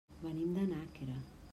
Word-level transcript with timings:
Venim 0.21 0.55
de 0.57 0.63
Nàquera. 0.73 1.21